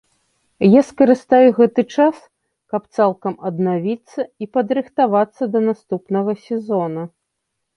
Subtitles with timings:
[0.75, 2.17] Я скарыстаю гэты час,
[2.75, 7.01] каб цалкам аднавіцца і падрыхтавацца да наступнага сезона.